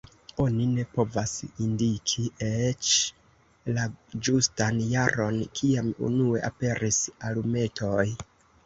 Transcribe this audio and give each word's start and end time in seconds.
Oni 0.43 0.63
ne 0.69 0.85
povas 0.93 1.33
indiki 1.65 2.25
eĉ 2.47 2.95
la 3.77 3.87
ĝustan 4.29 4.83
jaron, 4.97 5.41
kiam 5.61 5.95
unue 6.11 6.47
aperis 6.53 7.03
alumetoj. 7.31 8.11